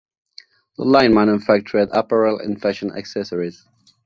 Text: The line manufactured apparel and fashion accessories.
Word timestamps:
The 0.77 0.83
line 0.83 1.13
manufactured 1.13 1.89
apparel 1.93 2.39
and 2.39 2.59
fashion 2.59 2.91
accessories. 2.91 3.67